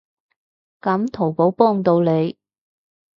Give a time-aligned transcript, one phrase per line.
[0.81, 2.35] 噉淘寶幫到你